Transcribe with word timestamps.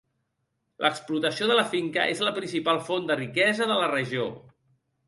L'explotació 0.85 1.49
de 1.51 1.59
la 1.59 1.67
finca 1.75 2.09
és 2.15 2.25
la 2.29 2.35
principal 2.41 2.83
font 2.89 3.09
de 3.13 3.21
riquesa 3.21 3.71
de 3.75 3.79
la 3.85 3.93
regió. 3.97 4.29